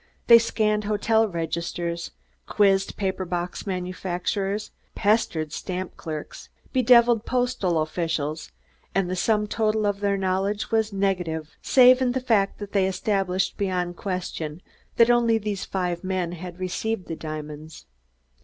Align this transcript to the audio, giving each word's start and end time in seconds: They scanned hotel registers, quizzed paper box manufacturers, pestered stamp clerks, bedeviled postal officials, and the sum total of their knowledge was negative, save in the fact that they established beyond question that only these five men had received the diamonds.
They 0.25 0.39
scanned 0.39 0.85
hotel 0.85 1.27
registers, 1.27 2.09
quizzed 2.47 2.97
paper 2.97 3.23
box 3.23 3.67
manufacturers, 3.67 4.71
pestered 4.95 5.53
stamp 5.53 5.95
clerks, 5.95 6.49
bedeviled 6.73 7.23
postal 7.27 7.79
officials, 7.79 8.51
and 8.95 9.11
the 9.11 9.15
sum 9.15 9.45
total 9.45 9.85
of 9.85 9.99
their 9.99 10.17
knowledge 10.17 10.71
was 10.71 10.91
negative, 10.91 11.55
save 11.61 12.01
in 12.01 12.13
the 12.13 12.19
fact 12.19 12.57
that 12.57 12.71
they 12.71 12.87
established 12.87 13.57
beyond 13.57 13.95
question 13.95 14.63
that 14.95 15.11
only 15.11 15.37
these 15.37 15.65
five 15.65 16.03
men 16.03 16.31
had 16.31 16.59
received 16.59 17.07
the 17.07 17.15
diamonds. 17.15 17.85